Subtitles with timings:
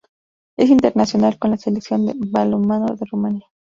[0.57, 3.45] Es internacional con la selección de balonmano de Rumania.